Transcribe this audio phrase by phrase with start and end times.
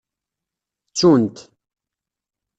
[0.89, 1.37] Ttun-t.